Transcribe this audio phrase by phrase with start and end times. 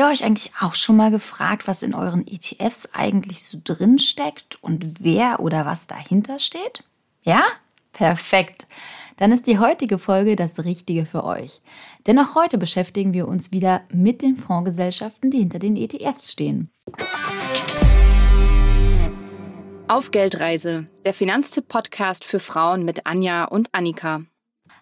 [0.00, 4.62] ihr euch eigentlich auch schon mal gefragt, was in euren ETFs eigentlich so drin steckt
[4.62, 6.84] und wer oder was dahinter steht?
[7.22, 7.42] Ja?
[7.92, 8.66] Perfekt.
[9.18, 11.60] Dann ist die heutige Folge das Richtige für euch.
[12.06, 16.70] Denn auch heute beschäftigen wir uns wieder mit den Fondsgesellschaften, die hinter den ETFs stehen.
[19.86, 24.22] Auf Geldreise, der Finanztipp-Podcast für Frauen mit Anja und Annika.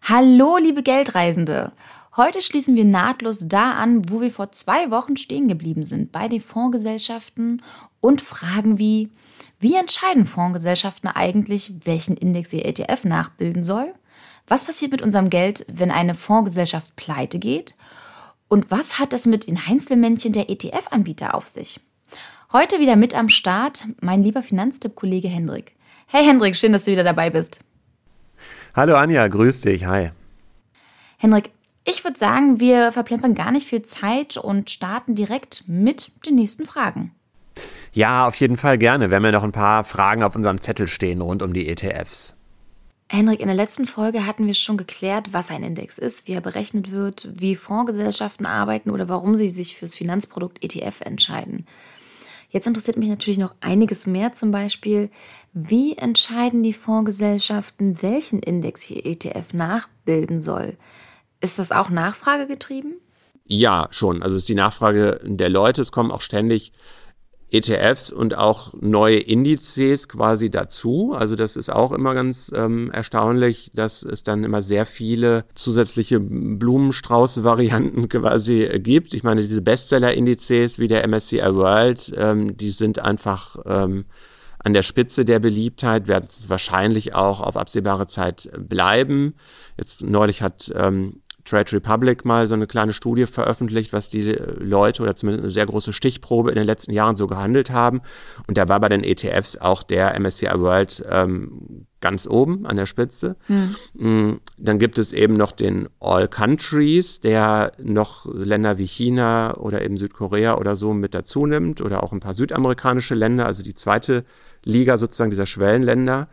[0.03, 1.73] Hallo, liebe Geldreisende.
[2.19, 6.27] Heute schließen wir nahtlos da an, wo wir vor zwei Wochen stehen geblieben sind, bei
[6.27, 7.63] den Fondsgesellschaften
[8.01, 9.09] und fragen wie,
[9.61, 13.95] wie entscheiden Fondsgesellschaften eigentlich, welchen Index ihr ETF nachbilden soll?
[14.49, 17.77] Was passiert mit unserem Geld, wenn eine Fondsgesellschaft pleite geht?
[18.49, 21.79] Und was hat es mit den Einzelmännchen der ETF-Anbieter auf sich?
[22.53, 25.77] Heute wieder mit am Start mein lieber Finanztipp-Kollege Hendrik.
[26.09, 27.61] Hey Hendrik, schön, dass du wieder dabei bist.
[28.75, 30.11] Hallo Anja, grüß dich, hi.
[31.19, 31.53] Hendrik,
[31.89, 36.67] ich würde sagen, wir verplempern gar nicht viel Zeit und starten direkt mit den nächsten
[36.67, 37.13] Fragen.
[37.93, 39.11] Ja, auf jeden Fall gerne.
[39.11, 42.37] Wir haben ja noch ein paar Fragen auf unserem Zettel stehen rund um die ETFs.
[43.11, 46.43] Henrik, in der letzten Folge hatten wir schon geklärt, was ein Index ist, wie er
[46.43, 51.67] berechnet wird, wie Fondsgesellschaften arbeiten oder warum sie sich fürs Finanzprodukt ETF entscheiden.
[52.51, 55.11] Jetzt interessiert mich natürlich noch einiges mehr, zum Beispiel,
[55.55, 60.77] wie entscheiden die Fondsgesellschaften, welchen Index ihr ETF nachbilden soll?
[61.41, 62.95] Ist das auch nachfragegetrieben?
[63.45, 64.23] Ja, schon.
[64.23, 65.81] Also es ist die Nachfrage der Leute.
[65.81, 66.73] Es kommen auch ständig
[67.51, 71.15] ETFs und auch neue Indizes quasi dazu.
[71.17, 76.21] Also das ist auch immer ganz ähm, erstaunlich, dass es dann immer sehr viele zusätzliche
[76.21, 79.15] Blumenstrauß-Varianten quasi gibt.
[79.15, 84.05] Ich meine, diese Bestseller-Indizes wie der MSCI World, ähm, die sind einfach ähm,
[84.59, 89.35] an der Spitze der Beliebtheit, werden es wahrscheinlich auch auf absehbare Zeit bleiben.
[89.79, 95.03] Jetzt neulich hat ähm, Trade Republic mal so eine kleine Studie veröffentlicht, was die Leute
[95.03, 98.03] oder zumindest eine sehr große Stichprobe in den letzten Jahren so gehandelt haben.
[98.47, 102.87] Und da war bei den ETFs auch der MSCI World ähm, ganz oben an der
[102.87, 103.37] Spitze.
[103.49, 104.41] Mhm.
[104.57, 109.97] Dann gibt es eben noch den All Countries, der noch Länder wie China oder eben
[109.97, 114.25] Südkorea oder so mit dazu nimmt oder auch ein paar südamerikanische Länder, also die zweite
[114.65, 116.29] Liga sozusagen dieser Schwellenländer.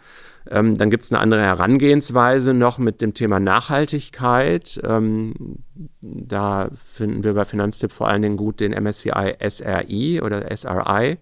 [0.49, 4.79] Ähm, dann gibt es eine andere Herangehensweise noch mit dem Thema Nachhaltigkeit.
[4.83, 5.33] Ähm,
[6.01, 11.17] da finden wir bei Finanztipp vor allen Dingen gut den MSCI SRI oder SRI.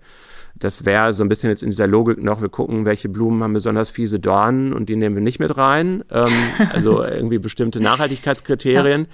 [0.56, 3.54] Das wäre so ein bisschen jetzt in dieser Logik noch, wir gucken, welche Blumen haben
[3.54, 6.04] besonders fiese Dornen und die nehmen wir nicht mit rein.
[6.12, 6.32] Ähm,
[6.72, 9.02] also irgendwie bestimmte Nachhaltigkeitskriterien.
[9.02, 9.08] Ja.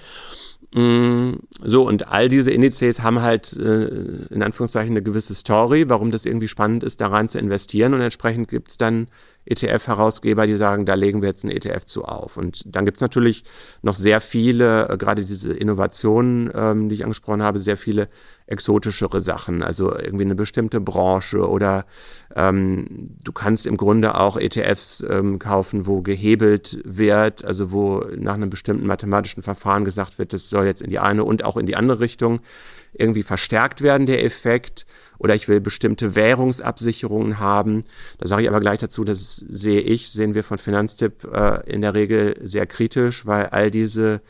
[0.72, 3.86] Mm, so, und all diese Indizes haben halt äh,
[4.30, 7.94] in Anführungszeichen eine gewisse Story, warum das irgendwie spannend ist, da rein zu investieren.
[7.94, 9.08] Und entsprechend gibt es dann
[9.46, 12.36] ETF-Herausgeber, die sagen, da legen wir jetzt einen ETF zu auf.
[12.36, 13.44] Und dann gibt es natürlich
[13.82, 18.08] noch sehr viele, äh, gerade diese Innovationen, ähm, die ich angesprochen habe, sehr viele
[18.46, 21.86] exotischere Sachen, also irgendwie eine bestimmte Branche oder
[22.34, 28.34] ähm, du kannst im Grunde auch ETFs ähm, kaufen, wo gehebelt wird, also wo nach
[28.34, 31.66] einem bestimmten mathematischen Verfahren gesagt wird, das soll jetzt in die eine und auch in
[31.66, 32.40] die andere Richtung
[32.92, 34.86] irgendwie verstärkt werden, der Effekt.
[35.20, 37.84] Oder ich will bestimmte Währungsabsicherungen haben.
[38.18, 41.82] Da sage ich aber gleich dazu, das sehe ich, sehen wir von Finanztipp äh, in
[41.82, 44.22] der Regel sehr kritisch, weil all diese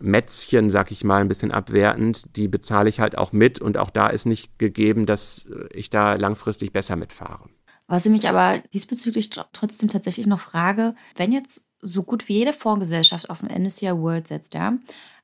[0.00, 3.90] Mätzchen, sag ich mal, ein bisschen abwertend, die bezahle ich halt auch mit und auch
[3.90, 7.48] da ist nicht gegeben, dass ich da langfristig besser mitfahre.
[7.86, 12.52] Was ich mich aber diesbezüglich trotzdem tatsächlich noch frage, wenn jetzt so gut wie jede
[12.52, 14.76] Fondsgesellschaft auf den NSCI World setzt, ja,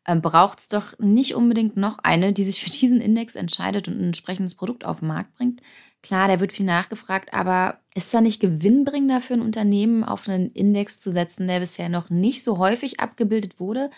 [0.06, 3.98] ähm, braucht es doch nicht unbedingt noch eine, die sich für diesen Index entscheidet und
[3.98, 5.62] ein entsprechendes Produkt auf den Markt bringt.
[6.02, 10.50] Klar, der wird viel nachgefragt, aber ist da nicht gewinnbringender für ein Unternehmen, auf einen
[10.50, 13.90] Index zu setzen, der bisher noch nicht so häufig abgebildet wurde,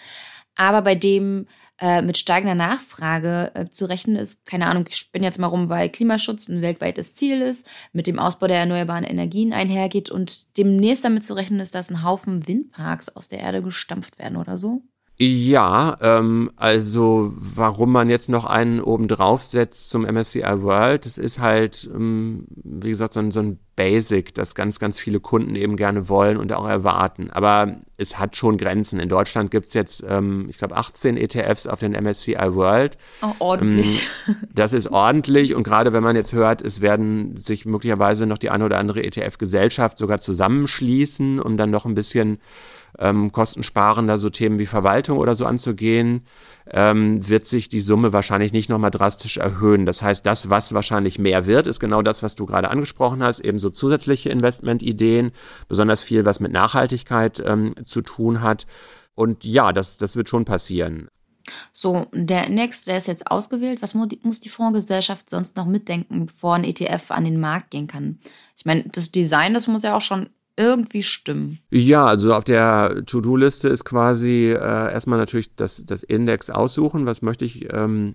[0.55, 1.47] aber bei dem
[1.81, 5.69] äh, mit steigender Nachfrage äh, zu rechnen ist, keine Ahnung, ich bin jetzt mal rum,
[5.69, 11.05] weil Klimaschutz ein weltweites Ziel ist, mit dem Ausbau der erneuerbaren Energien einhergeht und demnächst
[11.05, 14.83] damit zu rechnen ist, dass ein Haufen Windparks aus der Erde gestampft werden oder so?
[15.17, 21.19] Ja, ähm, also warum man jetzt noch einen oben drauf setzt zum MSCI World, das
[21.19, 25.55] ist halt, ähm, wie gesagt, so ein, so ein Basic, das ganz, ganz viele Kunden
[25.55, 27.31] eben gerne wollen und auch erwarten.
[27.31, 28.99] Aber es hat schon Grenzen.
[28.99, 32.99] In Deutschland gibt es jetzt, ähm, ich glaube, 18 ETFs auf den MSCI World.
[33.23, 34.09] Oh, ordentlich.
[34.27, 38.39] Ähm, das ist ordentlich und gerade wenn man jetzt hört, es werden sich möglicherweise noch
[38.39, 42.39] die eine oder andere ETF-Gesellschaft sogar zusammenschließen, um dann noch ein bisschen
[42.99, 46.23] ähm, kostensparender so Themen wie Verwaltung oder so anzugehen,
[46.71, 49.87] ähm, wird sich die Summe wahrscheinlich nicht nochmal drastisch erhöhen.
[49.87, 53.41] Das heißt, das, was wahrscheinlich mehr wird, ist genau das, was du gerade angesprochen hast,
[53.41, 55.33] eben so zusätzliche Investmentideen,
[55.69, 58.67] besonders viel, was mit Nachhaltigkeit ähm, zu tun hat.
[59.15, 61.09] Und ja, das, das wird schon passieren.
[61.73, 63.83] So, der Index, der ist jetzt ausgewählt.
[63.83, 68.19] Was muss die Fondsgesellschaft sonst noch mitdenken, bevor ein ETF an den Markt gehen kann?
[68.57, 71.59] Ich meine, das Design, das muss ja auch schon irgendwie stimmen.
[71.71, 77.07] Ja, also auf der To-Do-Liste ist quasi äh, erstmal natürlich das, das Index aussuchen.
[77.07, 78.15] Was möchte ich ähm,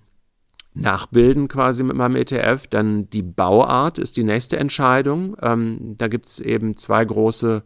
[0.74, 2.68] nachbilden quasi mit meinem ETF?
[2.70, 5.36] Dann die Bauart ist die nächste Entscheidung.
[5.42, 7.64] Ähm, da gibt es eben zwei große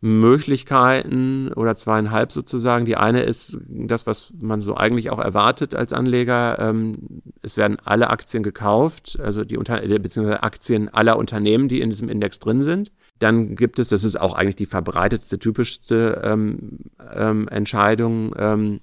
[0.00, 2.84] Möglichkeiten oder zweieinhalb sozusagen.
[2.84, 6.58] Die eine ist das, was man so eigentlich auch erwartet als Anleger.
[6.58, 11.88] Ähm, es werden alle Aktien gekauft, also die Unter beziehungsweise Aktien aller Unternehmen, die in
[11.88, 12.92] diesem Index drin sind.
[13.24, 16.80] Dann gibt es, das ist auch eigentlich die verbreitetste, typischste ähm,
[17.14, 18.80] ähm, Entscheidung, ähm,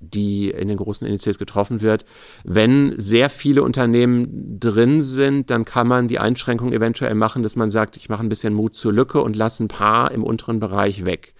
[0.00, 2.04] die in den großen Indizes getroffen wird.
[2.42, 7.70] Wenn sehr viele Unternehmen drin sind, dann kann man die Einschränkung eventuell machen, dass man
[7.70, 11.06] sagt, ich mache ein bisschen Mut zur Lücke und lasse ein paar im unteren Bereich
[11.06, 11.34] weg.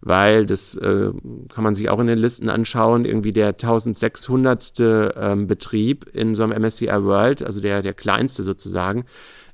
[0.00, 1.10] Weil das äh,
[1.52, 4.72] kann man sich auch in den Listen anschauen, irgendwie der 1600.
[4.80, 9.04] Ähm, Betrieb in so einem MSCI World, also der, der kleinste sozusagen,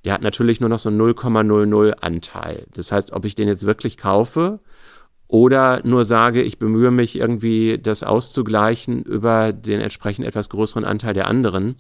[0.05, 2.67] der hat natürlich nur noch so einen 0,00 Anteil.
[2.75, 4.61] Das heißt, ob ich den jetzt wirklich kaufe
[5.29, 11.15] oder nur sage, ich bemühe mich irgendwie, das auszugleichen über den entsprechend etwas größeren Anteil
[11.15, 11.77] der anderen,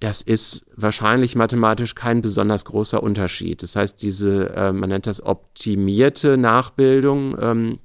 [0.00, 3.62] das ist wahrscheinlich mathematisch kein besonders großer Unterschied.
[3.62, 7.78] Das heißt, diese, äh, man nennt das optimierte Nachbildung ähm,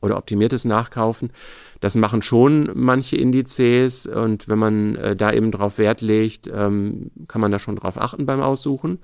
[0.00, 1.30] oder optimiertes Nachkaufen,
[1.80, 7.10] das machen schon manche Indizes und wenn man äh, da eben drauf Wert legt, ähm,
[7.28, 8.98] kann man da schon drauf achten beim Aussuchen.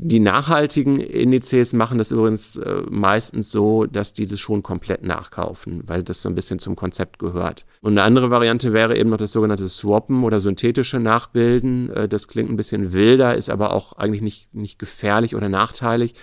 [0.00, 5.82] Die nachhaltigen Indizes machen das übrigens äh, meistens so, dass die das schon komplett nachkaufen,
[5.86, 7.66] weil das so ein bisschen zum Konzept gehört.
[7.80, 11.90] Und eine andere Variante wäre eben noch das sogenannte Swappen oder synthetische Nachbilden.
[11.90, 16.14] Äh, das klingt ein bisschen wilder, ist aber auch eigentlich nicht, nicht gefährlich oder nachteilig.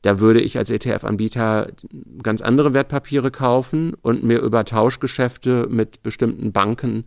[0.00, 1.72] Da würde ich als ETF-Anbieter
[2.22, 7.04] ganz andere Wertpapiere kaufen und mir über Tauschgeschäfte mit bestimmten Banken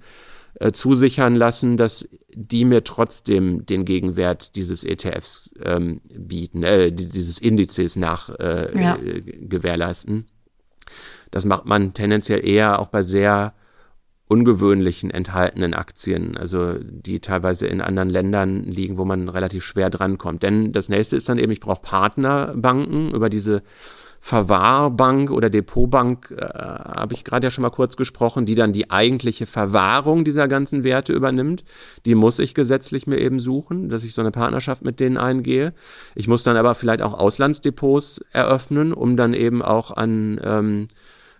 [0.59, 7.39] äh, zusichern lassen, dass die mir trotzdem den Gegenwert dieses ETFs ähm, bieten, äh, dieses
[7.39, 8.95] Indizes nach äh, ja.
[8.97, 10.27] Äh, gewährleisten.
[11.31, 13.53] Das macht man tendenziell eher auch bei sehr
[14.27, 20.41] ungewöhnlichen enthaltenen Aktien, also die teilweise in anderen Ländern liegen, wo man relativ schwer drankommt.
[20.41, 23.61] Denn das nächste ist dann eben, ich brauche Partnerbanken über diese
[24.23, 28.91] Verwahrbank oder Depotbank, äh, habe ich gerade ja schon mal kurz gesprochen, die dann die
[28.91, 31.63] eigentliche Verwahrung dieser ganzen Werte übernimmt.
[32.05, 35.73] Die muss ich gesetzlich mir eben suchen, dass ich so eine Partnerschaft mit denen eingehe.
[36.13, 40.87] Ich muss dann aber vielleicht auch Auslandsdepots eröffnen, um dann eben auch an ähm,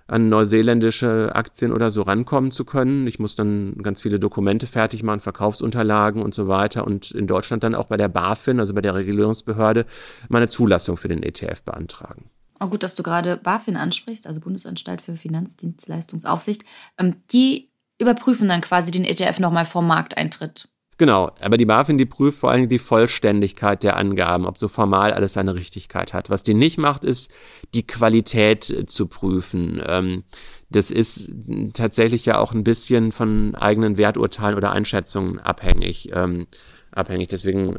[0.07, 3.07] an neuseeländische Aktien oder so rankommen zu können.
[3.07, 7.63] Ich muss dann ganz viele Dokumente fertig machen, Verkaufsunterlagen und so weiter und in Deutschland
[7.63, 9.85] dann auch bei der BaFin, also bei der Regulierungsbehörde,
[10.27, 12.25] meine Zulassung für den ETF beantragen.
[12.61, 16.63] Oh, gut, dass du gerade BaFin ansprichst, also Bundesanstalt für Finanzdienstleistungsaufsicht.
[16.99, 20.69] Ähm, die überprüfen dann quasi den ETF nochmal vor Markteintritt.
[20.99, 25.11] Genau, aber die BaFin, die prüft vor allem die Vollständigkeit der Angaben, ob so formal
[25.11, 26.29] alles seine Richtigkeit hat.
[26.29, 27.31] Was die nicht macht, ist
[27.73, 29.81] die Qualität äh, zu prüfen.
[29.87, 30.23] Ähm,
[30.69, 31.31] das ist
[31.73, 36.11] tatsächlich ja auch ein bisschen von eigenen Werturteilen oder Einschätzungen abhängig.
[36.13, 36.45] Ähm,
[36.91, 37.29] abhängig.
[37.29, 37.75] Deswegen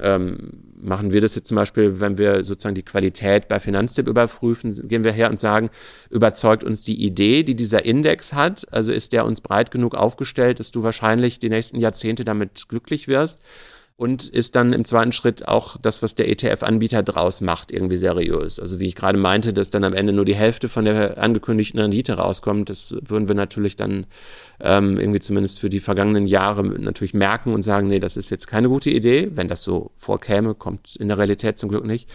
[0.82, 5.04] machen wir das jetzt zum Beispiel, wenn wir sozusagen die Qualität bei Finanztipp überprüfen, gehen
[5.04, 5.70] wir her und sagen,
[6.10, 10.60] überzeugt uns die Idee, die dieser Index hat, also ist der uns breit genug aufgestellt,
[10.60, 13.40] dass du wahrscheinlich die nächsten Jahrzehnte damit glücklich wirst
[14.02, 18.58] und ist dann im zweiten Schritt auch das, was der ETF-Anbieter draus macht, irgendwie seriös.
[18.58, 21.78] Also wie ich gerade meinte, dass dann am Ende nur die Hälfte von der angekündigten
[21.78, 24.06] Rendite rauskommt, das würden wir natürlich dann
[24.58, 28.48] ähm, irgendwie zumindest für die vergangenen Jahre natürlich merken und sagen, nee, das ist jetzt
[28.48, 29.30] keine gute Idee.
[29.34, 32.08] Wenn das so vorkäme, kommt in der Realität zum Glück nicht.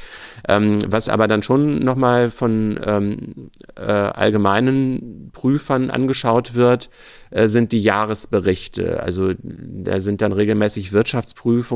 [0.47, 6.89] Ähm, was aber dann schon nochmal von ähm, äh, allgemeinen Prüfern angeschaut wird,
[7.29, 9.03] äh, sind die Jahresberichte.
[9.03, 10.93] Also da sind dann regelmäßig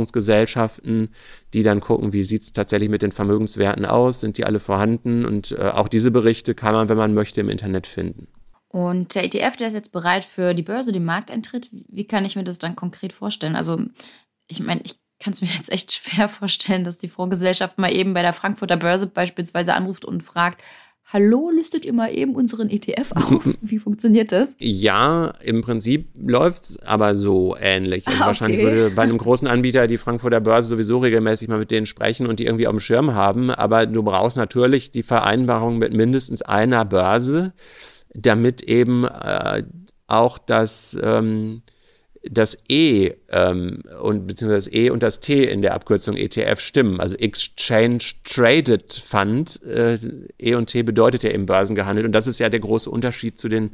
[0.01, 1.09] Wirtschaftsprüfungsgesellschaften,
[1.53, 5.25] die dann gucken, wie sieht es tatsächlich mit den Vermögenswerten aus, sind die alle vorhanden
[5.25, 8.27] und äh, auch diese Berichte kann man, wenn man möchte, im Internet finden.
[8.67, 11.69] Und der ETF, der ist jetzt bereit für die Börse, den Markteintritt.
[11.71, 13.57] Wie kann ich mir das dann konkret vorstellen?
[13.57, 13.81] Also,
[14.47, 18.13] ich meine, ich kann es mir jetzt echt schwer vorstellen, dass die Fondsgesellschaft mal eben
[18.13, 20.61] bei der Frankfurter Börse beispielsweise anruft und fragt,
[21.13, 23.49] Hallo, listet ihr mal eben unseren ETF auf?
[23.61, 24.55] Wie funktioniert das?
[24.59, 28.07] Ja, im Prinzip läuft es aber so ähnlich.
[28.07, 28.27] Also ah, okay.
[28.27, 32.27] Wahrscheinlich würde bei einem großen Anbieter die Frankfurter Börse sowieso regelmäßig mal mit denen sprechen
[32.27, 33.49] und die irgendwie auf dem Schirm haben.
[33.49, 37.53] Aber du brauchst natürlich die Vereinbarung mit mindestens einer Börse
[38.13, 39.63] damit eben äh,
[40.07, 41.61] auch das, ähm,
[42.23, 46.99] das E ähm, und beziehungsweise das E und das T in der Abkürzung ETF stimmen.
[46.99, 49.97] Also Exchange Traded Fund, äh,
[50.39, 53.49] E und T bedeutet ja eben börsengehandelt und das ist ja der große Unterschied zu
[53.49, 53.71] den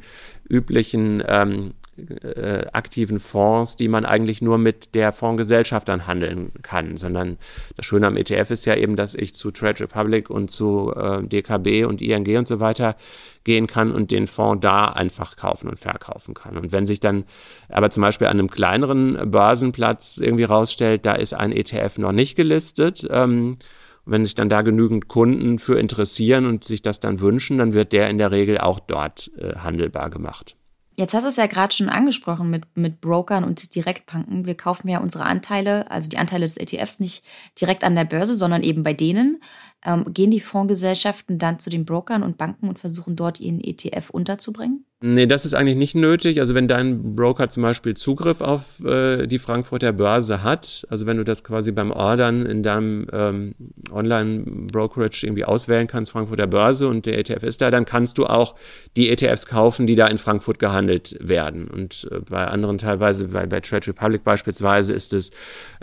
[0.48, 1.74] üblichen ähm,
[2.22, 7.38] äh, aktiven Fonds, die man eigentlich nur mit der Fondsgesellschaft dann handeln kann, sondern
[7.76, 11.22] das Schöne am ETF ist ja eben, dass ich zu Trade Republic und zu äh,
[11.22, 12.96] DKB und ING und so weiter
[13.44, 16.56] gehen kann und den Fonds da einfach kaufen und verkaufen kann.
[16.56, 17.24] Und wenn sich dann
[17.68, 22.36] aber zum Beispiel an einem kleineren Börsenplatz irgendwie rausstellt, da ist ein ETF noch nicht
[22.36, 23.58] gelistet, ähm,
[24.04, 27.92] wenn sich dann da genügend Kunden für interessieren und sich das dann wünschen, dann wird
[27.92, 30.57] der in der Regel auch dort äh, handelbar gemacht.
[30.98, 34.46] Jetzt hast du es ja gerade schon angesprochen mit, mit Brokern und Direktbanken.
[34.46, 37.24] Wir kaufen ja unsere Anteile, also die Anteile des ETFs, nicht
[37.60, 39.40] direkt an der Börse, sondern eben bei denen.
[39.84, 44.10] Ähm, gehen die Fondsgesellschaften dann zu den Brokern und Banken und versuchen dort ihren ETF
[44.10, 44.84] unterzubringen?
[45.00, 46.40] Nee, das ist eigentlich nicht nötig.
[46.40, 51.18] Also wenn dein Broker zum Beispiel Zugriff auf äh, die Frankfurter Börse hat, also wenn
[51.18, 53.54] du das quasi beim Ordern in deinem ähm,
[53.92, 58.56] Online-Brokerage irgendwie auswählen kannst, Frankfurter Börse und der ETF ist da, dann kannst du auch
[58.96, 61.68] die ETFs kaufen, die da in Frankfurt gehandelt werden.
[61.68, 65.30] Und äh, bei anderen teilweise, bei, bei Trade Republic beispielsweise, ist es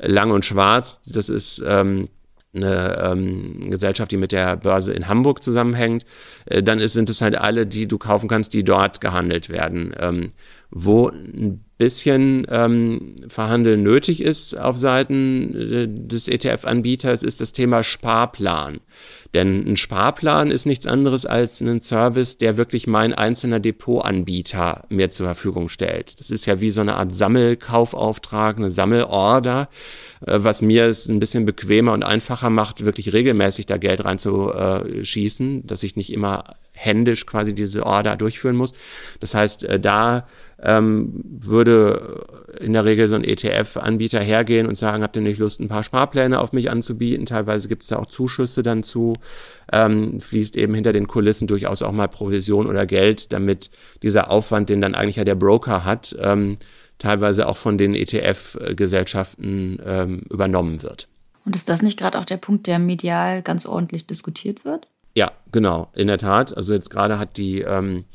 [0.02, 1.00] lang und schwarz.
[1.06, 2.10] Das ist ähm,
[2.56, 6.06] eine ähm, Gesellschaft, die mit der Börse in Hamburg zusammenhängt,
[6.46, 9.94] äh, dann ist, sind es halt alle, die du kaufen kannst, die dort gehandelt werden.
[10.00, 10.30] Ähm,
[10.72, 17.84] wo ein bisschen ähm, Verhandeln nötig ist auf Seiten äh, des ETF-Anbieters, ist das Thema
[17.84, 18.80] Sparplan.
[19.34, 25.10] Denn ein Sparplan ist nichts anderes als ein Service, der wirklich mein einzelner Depotanbieter mir
[25.10, 26.22] zur Verfügung stellt.
[26.22, 29.68] Das ist ja wie so eine Art Sammelkaufauftrag, eine Sammelorder,
[30.26, 35.68] äh, was mir es ein bisschen bequemer und einfacher macht, wirklich regelmäßig da Geld reinzuschießen,
[35.68, 38.74] dass ich nicht immer händisch quasi diese Order durchführen muss.
[39.20, 40.28] Das heißt, äh, da
[40.62, 42.26] ähm, würde
[42.60, 45.84] in der Regel so ein ETF-Anbieter hergehen und sagen, habt ihr nicht Lust, ein paar
[45.84, 47.26] Sparpläne auf mich anzubieten?
[47.26, 49.14] Teilweise gibt es da auch Zuschüsse dann zu,
[49.72, 53.70] ähm, fließt eben hinter den Kulissen durchaus auch mal Provision oder Geld, damit
[54.04, 56.58] dieser Aufwand, den dann eigentlich ja der Broker hat, ähm,
[56.98, 61.10] teilweise auch von den ETF-Gesellschaften ähm, übernommen wird.
[61.46, 64.88] Und ist das nicht gerade auch der Punkt, der medial ganz ordentlich diskutiert wird?
[65.16, 66.56] Ja, genau, in der Tat.
[66.56, 68.06] Also jetzt gerade hat die ähm,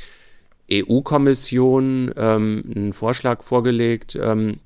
[0.71, 4.61] EU-Kommission ähm, einen Vorschlag vorgelegt, ähm,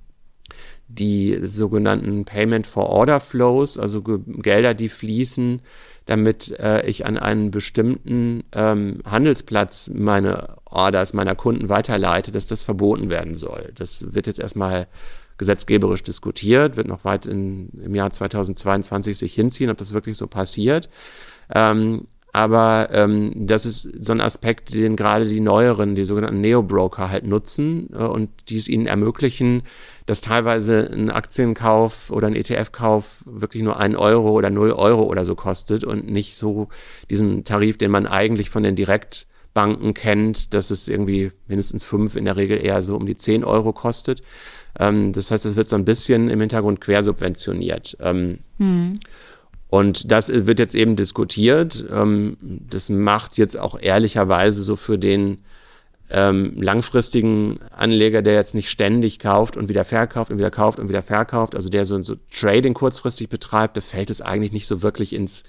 [0.88, 5.62] die sogenannten Payment for Order Flows, also Gelder, die fließen,
[6.06, 12.62] damit äh, ich an einen bestimmten ähm, Handelsplatz meine Orders meiner Kunden weiterleite, dass das
[12.62, 13.72] verboten werden soll.
[13.76, 14.88] Das wird jetzt erstmal
[15.38, 20.26] gesetzgeberisch diskutiert, wird noch weit in, im Jahr 2022 sich hinziehen, ob das wirklich so
[20.26, 20.90] passiert.
[21.52, 27.08] Ähm, aber ähm, das ist so ein Aspekt, den gerade die neueren, die sogenannten Neo-Broker
[27.08, 29.62] halt nutzen äh, und die es ihnen ermöglichen,
[30.06, 35.24] dass teilweise ein Aktienkauf oder ein ETF-Kauf wirklich nur ein Euro oder null Euro oder
[35.24, 36.66] so kostet und nicht so
[37.08, 42.24] diesen Tarif, den man eigentlich von den Direktbanken kennt, dass es irgendwie mindestens fünf, in
[42.24, 44.24] der Regel eher so um die zehn Euro kostet.
[44.76, 47.96] Ähm, das heißt, es wird so ein bisschen im Hintergrund quersubventioniert.
[48.00, 48.98] Ähm, hm.
[49.74, 51.84] Und das wird jetzt eben diskutiert.
[51.92, 55.38] Ähm, das macht jetzt auch ehrlicherweise so für den
[56.10, 60.88] ähm, langfristigen Anleger, der jetzt nicht ständig kauft und wieder verkauft und wieder kauft und
[60.88, 64.80] wieder verkauft, also der so, so Trading kurzfristig betreibt, da fällt es eigentlich nicht so
[64.80, 65.42] wirklich ins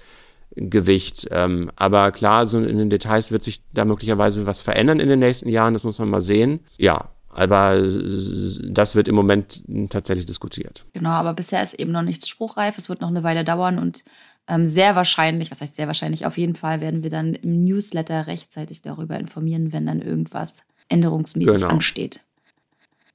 [0.56, 1.28] Gewicht.
[1.30, 5.20] Ähm, aber klar, so in den Details wird sich da möglicherweise was verändern in den
[5.20, 6.64] nächsten Jahren, das muss man mal sehen.
[6.78, 10.84] Ja, aber das wird im Moment tatsächlich diskutiert.
[10.94, 12.78] Genau, aber bisher ist eben noch nichts spruchreif.
[12.78, 14.04] Es wird noch eine Weile dauern und
[14.48, 18.26] ähm, sehr wahrscheinlich, was heißt sehr wahrscheinlich, auf jeden Fall werden wir dann im Newsletter
[18.26, 20.54] rechtzeitig darüber informieren, wenn dann irgendwas
[20.88, 21.68] änderungsmäßig genau.
[21.68, 22.22] ansteht.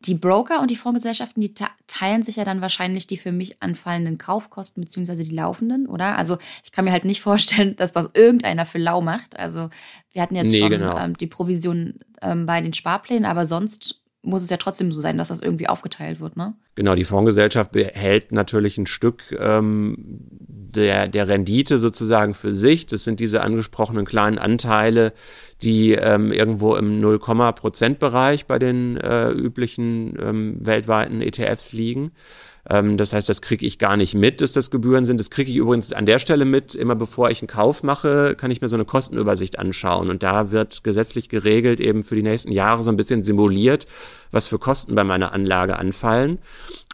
[0.06, 1.54] Die Broker und die Fondsgesellschaften, die
[1.88, 6.18] teilen sich ja dann wahrscheinlich die für mich anfallenden Kaufkosten beziehungsweise die laufenden, oder?
[6.18, 9.38] Also ich kann mir halt nicht vorstellen, dass das irgendeiner für lau macht.
[9.38, 9.70] Also
[10.12, 10.98] wir hatten jetzt nee, schon genau.
[10.98, 15.18] ähm, die Provision ähm, bei den Sparplänen, aber sonst muss es ja trotzdem so sein,
[15.18, 16.54] dass das irgendwie aufgeteilt wird, ne?
[16.75, 22.86] Genau, die Fondsgesellschaft behält natürlich ein Stück ähm, der, der Rendite sozusagen für sich.
[22.86, 25.13] Das sind diese angesprochenen kleinen Anteile,
[25.63, 32.12] die ähm, irgendwo im 0,%-Bereich bei den äh, üblichen ähm, weltweiten ETFs liegen.
[32.70, 35.20] Ähm, das heißt, das kriege ich gar nicht mit, dass das Gebühren sind.
[35.20, 36.75] Das kriege ich übrigens an der Stelle mit.
[36.75, 40.10] Immer bevor ich einen Kauf mache, kann ich mir so eine Kostenübersicht anschauen.
[40.10, 43.88] Und da wird gesetzlich geregelt, eben für die nächsten Jahre so ein bisschen simuliert,
[44.32, 46.39] was für Kosten bei meiner Anlage anfallen.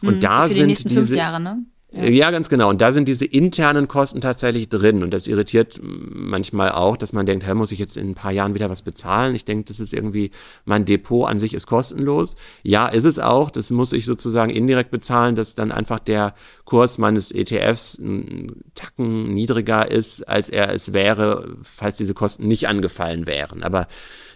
[0.02, 1.64] Und mhm, da für sind die nächsten diese, fünf Jahre, ne?
[1.90, 2.30] Ja.
[2.30, 2.68] ganz genau.
[2.68, 5.02] Und da sind diese internen Kosten tatsächlich drin.
[5.02, 8.30] Und das irritiert manchmal auch, dass man denkt, hä, muss ich jetzt in ein paar
[8.32, 9.34] Jahren wieder was bezahlen?
[9.34, 10.30] Ich denke, das ist irgendwie,
[10.66, 12.36] mein Depot an sich ist kostenlos.
[12.62, 13.50] Ja, ist es auch.
[13.50, 16.34] Das muss ich sozusagen indirekt bezahlen, dass dann einfach der
[16.66, 22.68] Kurs meines ETFs einen Tacken niedriger ist, als er es wäre, falls diese Kosten nicht
[22.68, 23.62] angefallen wären.
[23.62, 23.86] Aber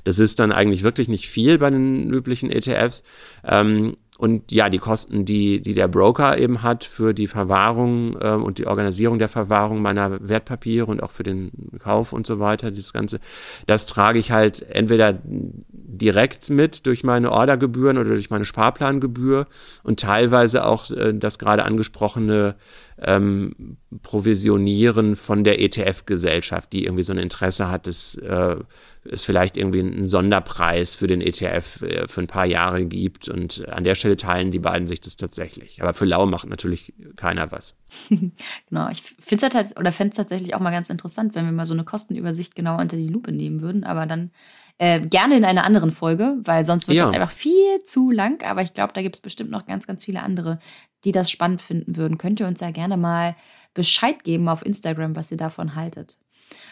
[0.05, 3.03] das ist dann eigentlich wirklich nicht viel bei den üblichen ETFs.
[3.45, 8.33] Ähm, und ja, die Kosten, die, die der Broker eben hat für die Verwahrung äh,
[8.33, 12.71] und die Organisierung der Verwahrung meiner Wertpapiere und auch für den Kauf und so weiter,
[12.71, 13.21] das Ganze,
[13.67, 19.47] das trage ich halt entweder direkt mit durch meine Ordergebühren oder durch meine Sparplangebühr.
[19.83, 22.55] Und teilweise auch äh, das gerade angesprochene
[23.01, 28.57] ähm, Provisionieren von der ETF-Gesellschaft, die irgendwie so ein Interesse hat, dass äh,
[29.05, 33.29] es vielleicht irgendwie einen Sonderpreis für den ETF äh, für ein paar Jahre gibt.
[33.29, 35.83] Und an der Stelle teilen die beiden sich das tatsächlich.
[35.83, 37.77] Aber für Lau macht natürlich keiner was.
[38.09, 41.53] genau, ich finde es halt, oder fände es tatsächlich auch mal ganz interessant, wenn wir
[41.53, 43.85] mal so eine Kostenübersicht genau unter die Lupe nehmen würden.
[43.85, 44.31] Aber dann
[44.79, 47.05] äh, gerne in einer anderen Folge, weil sonst wird ja.
[47.05, 48.43] das einfach viel zu lang.
[48.43, 50.59] Aber ich glaube, da gibt es bestimmt noch ganz, ganz viele andere,
[51.05, 52.19] die das spannend finden würden.
[52.19, 53.37] Könnt ihr uns ja gerne mal
[53.75, 56.19] Bescheid geben auf Instagram, was ihr davon haltet.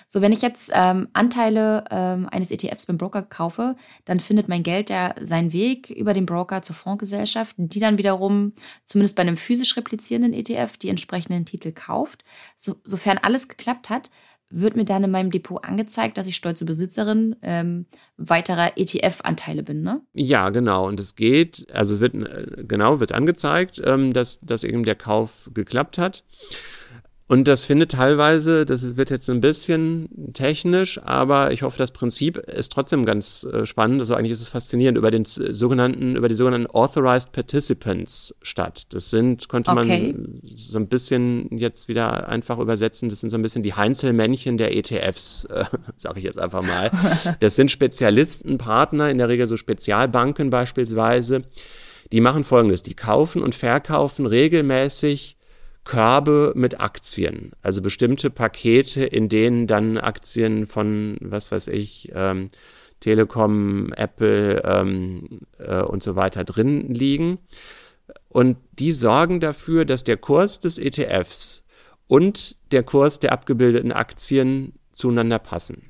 [0.06, 4.62] So, wenn ich jetzt ähm, Anteile ähm, eines ETFs beim Broker kaufe, dann findet mein
[4.62, 8.52] Geld ja seinen Weg über den Broker zur Fondsgesellschaft, die dann wiederum,
[8.84, 12.24] zumindest bei einem physisch replizierenden ETF, die entsprechenden Titel kauft.
[12.56, 14.10] So, sofern alles geklappt hat,
[14.52, 19.82] wird mir dann in meinem Depot angezeigt, dass ich stolze Besitzerin ähm, weiterer ETF-Anteile bin,
[19.82, 20.00] ne?
[20.12, 20.88] Ja, genau.
[20.88, 24.96] Und es geht, also es wird äh, genau wird angezeigt, ähm, dass, dass eben der
[24.96, 26.24] Kauf geklappt hat.
[27.30, 32.38] Und das findet teilweise, das wird jetzt ein bisschen technisch, aber ich hoffe, das Prinzip
[32.38, 34.00] ist trotzdem ganz äh, spannend.
[34.00, 38.82] Also eigentlich ist es faszinierend über den sogenannten, über die sogenannten Authorized Participants statt.
[38.88, 40.12] Das sind, konnte okay.
[40.12, 43.10] man so ein bisschen jetzt wieder einfach übersetzen.
[43.10, 45.66] Das sind so ein bisschen die Heinzelmännchen der ETFs, äh,
[45.98, 46.90] sage ich jetzt einfach mal.
[47.38, 51.44] Das sind Spezialistenpartner, in der Regel so Spezialbanken beispielsweise.
[52.10, 52.82] Die machen folgendes.
[52.82, 55.36] Die kaufen und verkaufen regelmäßig
[55.84, 62.50] Körbe mit Aktien, also bestimmte Pakete, in denen dann Aktien von, was weiß ich, ähm,
[63.00, 67.38] Telekom, Apple ähm, äh, und so weiter drin liegen.
[68.28, 71.64] Und die sorgen dafür, dass der Kurs des ETFs
[72.06, 75.89] und der Kurs der abgebildeten Aktien zueinander passen.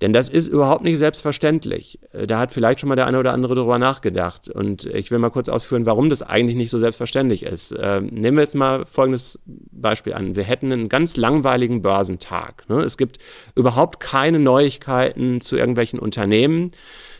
[0.00, 1.98] Denn das ist überhaupt nicht selbstverständlich.
[2.12, 4.48] Äh, da hat vielleicht schon mal der eine oder andere darüber nachgedacht.
[4.48, 7.74] Und ich will mal kurz ausführen, warum das eigentlich nicht so selbstverständlich ist.
[7.78, 10.36] Ähm, nehmen wir jetzt mal folgendes Beispiel an.
[10.36, 12.68] Wir hätten einen ganz langweiligen Börsentag.
[12.68, 12.80] Ne?
[12.82, 13.18] Es gibt
[13.54, 16.72] überhaupt keine Neuigkeiten zu irgendwelchen Unternehmen.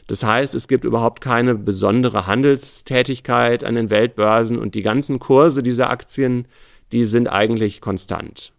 [0.07, 5.63] Das heißt, es gibt überhaupt keine besondere Handelstätigkeit an den Weltbörsen und die ganzen Kurse
[5.63, 6.47] dieser Aktien,
[6.93, 8.53] die sind eigentlich konstant.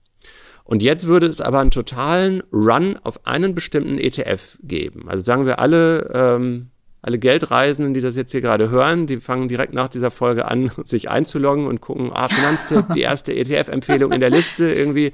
[0.63, 5.09] Und jetzt würde es aber einen totalen Run auf einen bestimmten ETF geben.
[5.09, 6.69] Also sagen wir alle, ähm,
[7.01, 10.71] alle Geldreisenden, die das jetzt hier gerade hören, die fangen direkt nach dieser Folge an,
[10.85, 15.11] sich einzuloggen und gucken, ah, Finanztipp, die erste ETF-Empfehlung in der Liste, irgendwie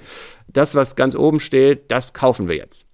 [0.48, 2.88] das, was ganz oben steht, das kaufen wir jetzt.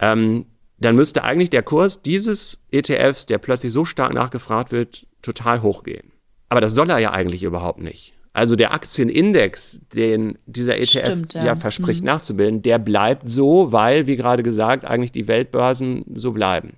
[0.00, 0.46] Ähm,
[0.78, 6.12] dann müsste eigentlich der Kurs dieses ETFs, der plötzlich so stark nachgefragt wird, total hochgehen.
[6.48, 8.13] Aber das soll er ja eigentlich überhaupt nicht.
[8.34, 11.44] Also der Aktienindex, den dieser ETF Stimmt, ja.
[11.44, 11.56] ja.
[11.56, 12.06] verspricht mhm.
[12.06, 16.72] nachzubilden, der bleibt so, weil, wie gerade gesagt, eigentlich die Weltbörsen so bleiben.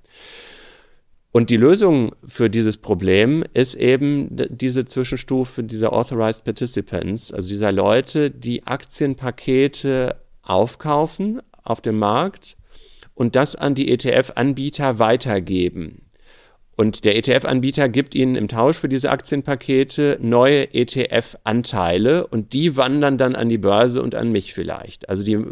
[1.33, 7.73] Und die Lösung für dieses Problem ist eben diese Zwischenstufe dieser Authorized Participants, also dieser
[7.73, 12.59] Leute, die Aktienpakete aufkaufen auf dem Markt
[13.14, 16.03] und das an die ETF-Anbieter weitergeben.
[16.77, 23.17] Und der ETF-Anbieter gibt Ihnen im Tausch für diese Aktienpakete neue ETF-Anteile und die wandern
[23.17, 25.09] dann an die Börse und an mich vielleicht.
[25.09, 25.43] Also die,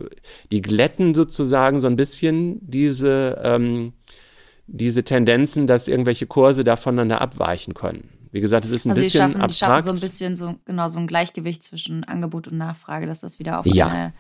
[0.51, 3.95] die glätten sozusagen so ein bisschen diese, ähm,
[4.67, 8.11] diese Tendenzen, dass irgendwelche Kurse da voneinander abweichen können.
[8.31, 9.51] Wie gesagt, es ist ein also bisschen schaffen, abstrakt.
[9.51, 13.21] Die schaffen so ein bisschen so, genau, so ein Gleichgewicht zwischen Angebot und Nachfrage, dass
[13.21, 13.87] das wieder auf ja.
[13.87, 14.13] eine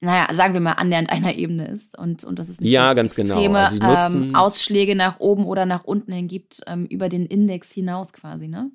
[0.00, 2.94] naja, sagen wir mal, annähernd einer Ebene ist und, und dass es nicht ja, so
[2.94, 3.34] ganz genau.
[3.34, 3.94] extreme genau.
[3.94, 8.12] also ähm, Ausschläge nach oben oder nach unten hin gibt, ähm, über den Index hinaus
[8.12, 8.70] quasi, ne?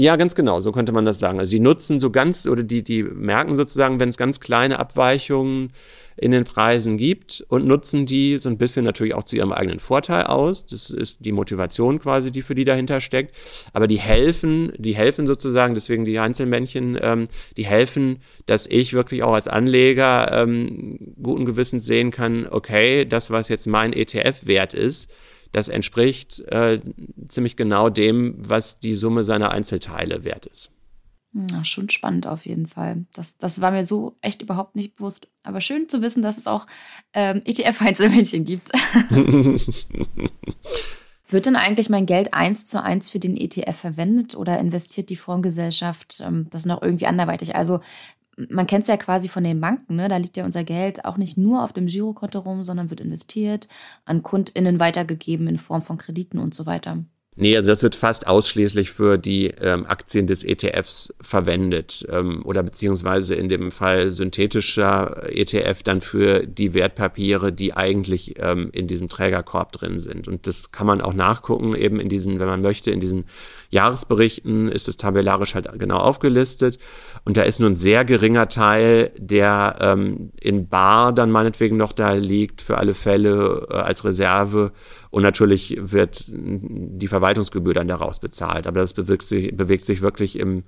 [0.00, 1.40] Ja, ganz genau, so könnte man das sagen.
[1.40, 5.72] Also sie nutzen so ganz, oder die, die merken sozusagen, wenn es ganz kleine Abweichungen
[6.16, 9.80] in den Preisen gibt und nutzen die so ein bisschen natürlich auch zu ihrem eigenen
[9.80, 10.66] Vorteil aus.
[10.66, 13.34] Das ist die Motivation quasi, die für die dahinter steckt.
[13.72, 19.24] Aber die helfen, die helfen sozusagen, deswegen die Einzelmännchen, ähm, die helfen, dass ich wirklich
[19.24, 24.74] auch als Anleger ähm, guten Gewissens sehen kann, okay, das, was jetzt mein ETF wert
[24.74, 25.10] ist,
[25.52, 26.80] das entspricht äh,
[27.28, 30.72] ziemlich genau dem, was die Summe seiner Einzelteile wert ist.
[31.32, 33.04] Ja, schon spannend auf jeden Fall.
[33.12, 35.28] Das, das war mir so echt überhaupt nicht bewusst.
[35.42, 36.66] Aber schön zu wissen, dass es auch
[37.12, 38.70] ähm, ETF-Einzelmännchen gibt.
[41.30, 45.16] Wird denn eigentlich mein Geld eins zu eins für den ETF verwendet oder investiert die
[45.16, 47.54] Fondsgesellschaft ähm, das noch irgendwie anderweitig?
[47.54, 47.80] Also
[48.48, 50.08] man kennt es ja quasi von den Banken, ne?
[50.08, 53.68] da liegt ja unser Geld auch nicht nur auf dem Girokonto rum, sondern wird investiert,
[54.04, 56.98] an KundInnen weitergegeben in Form von Krediten und so weiter.
[57.40, 62.64] Nee, also das wird fast ausschließlich für die ähm, Aktien des ETFs verwendet ähm, oder
[62.64, 69.08] beziehungsweise in dem Fall synthetischer ETF dann für die Wertpapiere, die eigentlich ähm, in diesem
[69.08, 70.26] Trägerkorb drin sind.
[70.26, 73.26] Und das kann man auch nachgucken, eben in diesen, wenn man möchte, in diesen
[73.70, 76.78] Jahresberichten ist es tabellarisch halt genau aufgelistet.
[77.24, 81.92] Und da ist nur ein sehr geringer Teil, der ähm, in Bar dann meinetwegen noch
[81.92, 84.72] da liegt, für alle Fälle äh, als Reserve.
[85.10, 88.66] Und natürlich wird die Verwaltungsgebühr dann daraus bezahlt.
[88.66, 90.64] Aber das bewegt sich, bewegt sich wirklich im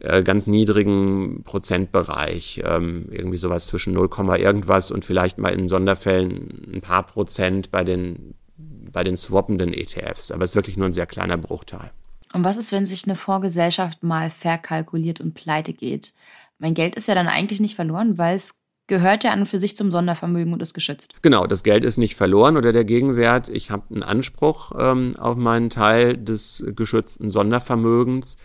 [0.00, 2.62] äh, ganz niedrigen Prozentbereich.
[2.64, 7.84] Ähm, irgendwie sowas zwischen 0, irgendwas und vielleicht mal in Sonderfällen ein paar Prozent bei
[7.84, 10.32] den, bei den swappenden ETFs.
[10.32, 11.92] Aber es ist wirklich nur ein sehr kleiner Bruchteil.
[12.32, 16.14] Und was ist, wenn sich eine Vorgesellschaft mal verkalkuliert und pleite geht?
[16.58, 19.58] Mein Geld ist ja dann eigentlich nicht verloren, weil es gehört ja an und für
[19.58, 21.14] sich zum Sondervermögen und ist geschützt.
[21.22, 23.48] Genau, das Geld ist nicht verloren oder der Gegenwert.
[23.48, 28.36] Ich habe einen Anspruch ähm, auf meinen Teil des geschützten Sondervermögens.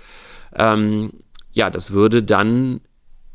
[0.56, 1.12] Ähm,
[1.52, 2.82] ja, das würde dann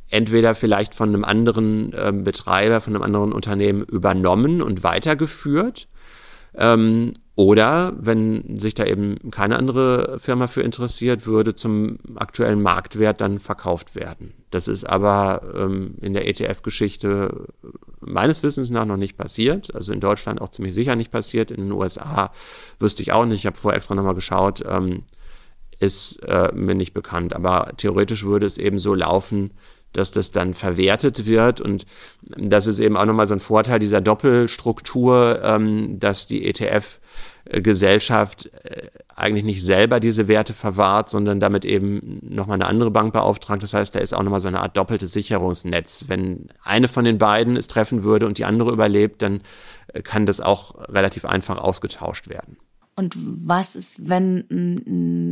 [0.08, 5.88] entweder vielleicht von einem anderen äh, Betreiber, von einem anderen Unternehmen übernommen und weitergeführt.
[6.54, 13.22] Ähm, oder wenn sich da eben keine andere Firma für interessiert, würde zum aktuellen Marktwert
[13.22, 14.34] dann verkauft werden.
[14.50, 17.46] Das ist aber ähm, in der ETF-Geschichte
[18.00, 19.74] meines Wissens nach noch nicht passiert.
[19.74, 21.50] Also in Deutschland auch ziemlich sicher nicht passiert.
[21.50, 22.30] In den USA
[22.78, 23.38] wüsste ich auch nicht.
[23.38, 24.62] Ich habe vorher extra nochmal geschaut.
[24.68, 25.04] Ähm,
[25.78, 27.34] ist äh, mir nicht bekannt.
[27.34, 29.52] Aber theoretisch würde es eben so laufen,
[29.92, 31.60] dass das dann verwertet wird.
[31.60, 31.86] Und
[32.22, 37.00] das ist eben auch nochmal so ein Vorteil dieser Doppelstruktur, ähm, dass die ETF-Gesellschaft
[37.44, 37.60] äh,
[39.08, 43.62] eigentlich nicht selber diese Werte verwahrt, sondern damit eben nochmal eine andere Bank beauftragt.
[43.62, 46.04] Das heißt, da ist auch nochmal so eine Art doppeltes Sicherungsnetz.
[46.08, 49.42] Wenn eine von den beiden es treffen würde und die andere überlebt, dann
[49.88, 52.56] äh, kann das auch relativ einfach ausgetauscht werden.
[52.96, 54.44] Und was ist, wenn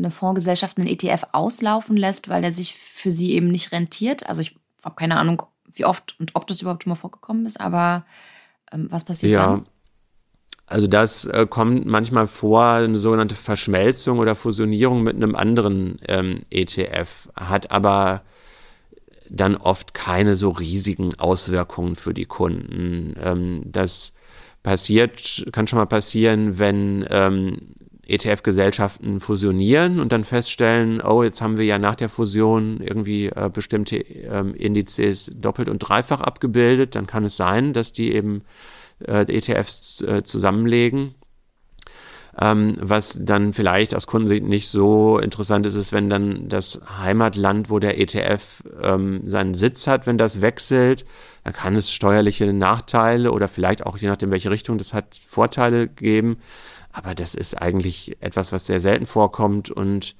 [0.03, 4.27] eine Fondsgesellschaft einen ETF auslaufen lässt, weil der sich für sie eben nicht rentiert?
[4.27, 5.43] Also ich habe keine Ahnung,
[5.75, 8.07] wie oft und ob das überhaupt schon mal vorgekommen ist, aber
[8.73, 9.47] ähm, was passiert ja.
[9.47, 9.67] dann?
[10.69, 16.41] Also das äh, kommt manchmal vor, eine sogenannte Verschmelzung oder Fusionierung mit einem anderen ähm,
[16.51, 18.23] ETF, hat aber
[19.31, 23.15] dann oft keine so riesigen Auswirkungen für die Kunden.
[23.23, 24.13] Ähm, das
[24.63, 27.59] passiert, kann schon mal passieren, wenn ähm,
[28.07, 33.51] ETF-Gesellschaften fusionieren und dann feststellen, oh, jetzt haben wir ja nach der Fusion irgendwie äh,
[33.53, 38.43] bestimmte ähm, Indizes doppelt und dreifach abgebildet, dann kann es sein, dass die eben
[39.07, 41.15] äh, ETFs äh, zusammenlegen.
[42.41, 47.69] Ähm, was dann vielleicht aus Kundensicht nicht so interessant ist, ist, wenn dann das Heimatland,
[47.69, 51.05] wo der ETF ähm, seinen Sitz hat, wenn das wechselt,
[51.43, 55.89] dann kann es steuerliche Nachteile oder vielleicht auch je nachdem, welche Richtung das hat, Vorteile
[55.89, 56.39] geben.
[56.93, 60.15] Aber das ist eigentlich etwas, was sehr selten vorkommt und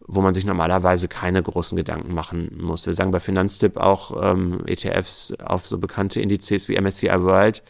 [0.00, 2.86] wo man sich normalerweise keine großen Gedanken machen muss.
[2.86, 7.62] Wir sagen bei Finanztipp auch ähm, ETFs auf so bekannte Indizes wie MSCI World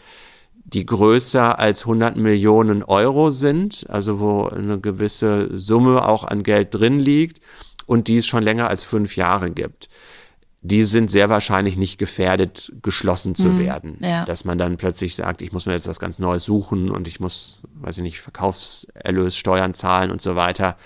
[0.73, 6.75] die größer als 100 Millionen Euro sind, also wo eine gewisse Summe auch an Geld
[6.75, 7.41] drin liegt
[7.87, 9.89] und die es schon länger als fünf Jahre gibt.
[10.63, 13.99] Die sind sehr wahrscheinlich nicht gefährdet, geschlossen zu mhm, werden.
[14.03, 14.25] Ja.
[14.27, 17.19] Dass man dann plötzlich sagt, ich muss mir jetzt was ganz Neues suchen und ich
[17.19, 20.77] muss, weiß ich nicht, Verkaufserlös, Steuern zahlen und so weiter.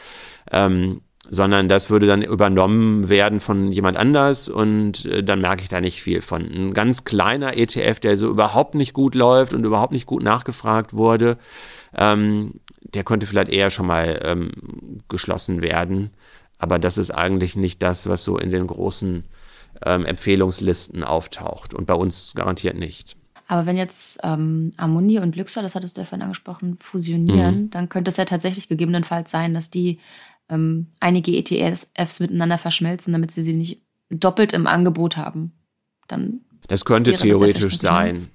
[0.51, 5.69] Ähm, sondern das würde dann übernommen werden von jemand anders und äh, dann merke ich
[5.69, 6.43] da nicht viel von.
[6.43, 10.95] Ein ganz kleiner ETF, der so überhaupt nicht gut läuft und überhaupt nicht gut nachgefragt
[10.95, 11.39] wurde,
[11.97, 14.53] ähm, der könnte vielleicht eher schon mal ähm,
[15.09, 16.11] geschlossen werden.
[16.59, 19.25] Aber das ist eigentlich nicht das, was so in den großen
[19.85, 23.17] ähm, Empfehlungslisten auftaucht und bei uns garantiert nicht.
[23.47, 27.71] Aber wenn jetzt ähm, Amundi und Luxor, das hattest du ja vorhin angesprochen, fusionieren, mhm.
[27.71, 29.99] dann könnte es ja tatsächlich gegebenenfalls sein, dass die
[30.49, 35.53] ähm, einige ETFs miteinander verschmelzen, damit sie sie nicht doppelt im Angebot haben.
[36.09, 38.29] Dann das könnte theoretisch das ja sein.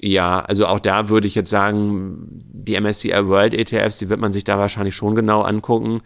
[0.00, 4.32] Ja, also auch da würde ich jetzt sagen, die MSCI World ETFs, die wird man
[4.32, 6.02] sich da wahrscheinlich schon genau angucken,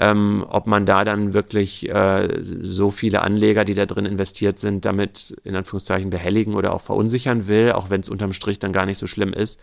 [0.00, 4.86] ähm, ob man da dann wirklich äh, so viele Anleger, die da drin investiert sind,
[4.86, 8.86] damit in Anführungszeichen behelligen oder auch verunsichern will, auch wenn es unterm Strich dann gar
[8.86, 9.60] nicht so schlimm ist.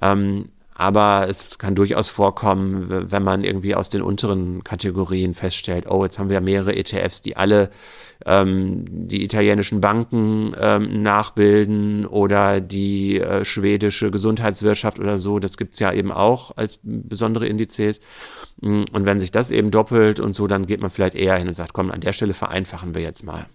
[0.00, 0.44] Ähm,
[0.78, 6.18] aber es kann durchaus vorkommen, wenn man irgendwie aus den unteren Kategorien feststellt, oh, jetzt
[6.18, 7.70] haben wir mehrere ETFs, die alle
[8.24, 15.38] ähm, die italienischen Banken ähm, nachbilden oder die äh, schwedische Gesundheitswirtschaft oder so.
[15.38, 18.00] Das gibt's ja eben auch als besondere Indizes.
[18.60, 21.48] Mm, und wenn sich das eben doppelt und so, dann geht man vielleicht eher hin
[21.48, 23.46] und sagt, komm, an der Stelle vereinfachen wir jetzt mal.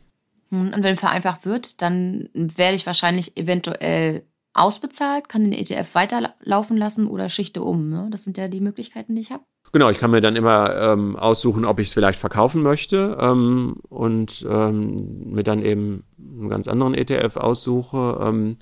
[0.49, 4.23] Hm, und wenn vereinfacht wird, dann werde ich wahrscheinlich eventuell
[4.53, 7.89] ausbezahlt, kann den ETF weiterlaufen lassen oder schichte um.
[7.89, 8.07] Ne?
[8.11, 9.43] Das sind ja die Möglichkeiten, die ich habe.
[9.73, 13.77] Genau, ich kann mir dann immer ähm, aussuchen, ob ich es vielleicht verkaufen möchte ähm,
[13.87, 18.19] und ähm, mir dann eben einen ganz anderen ETF aussuche.
[18.21, 18.57] Ähm,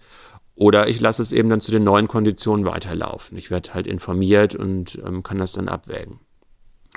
[0.54, 3.38] oder ich lasse es eben dann zu den neuen Konditionen weiterlaufen.
[3.38, 6.20] Ich werde halt informiert und ähm, kann das dann abwägen.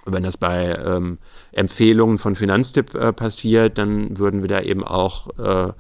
[0.04, 1.18] Und wenn das bei ähm,
[1.52, 5.72] Empfehlungen von Finanztipp äh, passiert, dann würden wir da eben auch äh,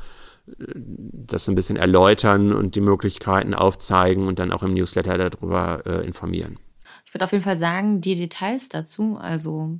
[0.58, 5.82] das so ein bisschen erläutern und die Möglichkeiten aufzeigen und dann auch im Newsletter darüber
[5.86, 6.58] äh, informieren.
[7.04, 9.78] Ich würde auf jeden Fall sagen, die Details dazu, also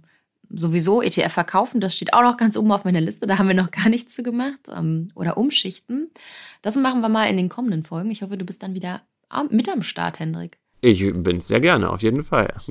[0.51, 3.55] sowieso ETF verkaufen, das steht auch noch ganz oben auf meiner Liste, da haben wir
[3.55, 6.11] noch gar nichts zu gemacht ähm, oder umschichten.
[6.61, 8.11] Das machen wir mal in den kommenden Folgen.
[8.11, 9.03] Ich hoffe, du bist dann wieder
[9.51, 10.59] mit am Start, Hendrik.
[10.85, 12.53] Ich bin sehr gerne, auf jeden Fall.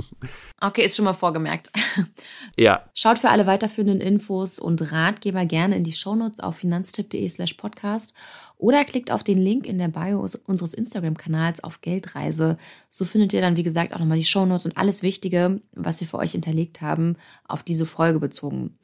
[0.64, 1.72] Okay, ist schon mal vorgemerkt.
[2.56, 2.84] Ja.
[2.94, 8.14] Schaut für alle weiterführenden Infos und Ratgeber gerne in die Shownotes auf finanztipp.de slash podcast
[8.62, 12.58] oder klickt auf den Link in der Bio unseres Instagram-Kanals auf Geldreise.
[12.92, 16.08] So findet ihr dann, wie gesagt, auch nochmal die Shownotes und alles Wichtige, was wir
[16.08, 18.78] für euch hinterlegt haben, auf diese Folge bezogen.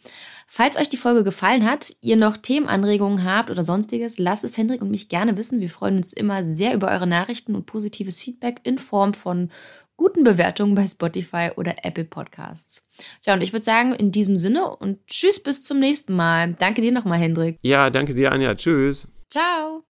[0.47, 4.81] Falls euch die Folge gefallen hat, ihr noch Themenanregungen habt oder sonstiges, lasst es Hendrik
[4.81, 5.61] und mich gerne wissen.
[5.61, 9.51] Wir freuen uns immer sehr über eure Nachrichten und positives Feedback in Form von
[9.95, 12.89] guten Bewertungen bei Spotify oder Apple Podcasts.
[13.27, 16.55] Ja, und ich würde sagen, in diesem Sinne und tschüss bis zum nächsten Mal.
[16.57, 17.59] Danke dir nochmal, Hendrik.
[17.61, 18.55] Ja, danke dir, Anja.
[18.55, 19.07] Tschüss.
[19.29, 19.83] Ciao.